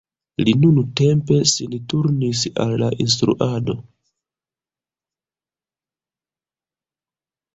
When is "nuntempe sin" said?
0.59-1.75